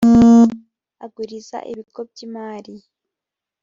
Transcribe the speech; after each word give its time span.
aguriza 1.05 1.57
ibigo 1.71 1.99
byimari 2.09 2.75